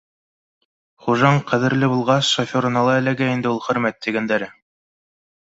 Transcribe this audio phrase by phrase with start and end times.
[1.07, 4.53] Хужаң ҡәҙерле булғас, шоферына ла эләгә инде ул хөрмәт тигәндәре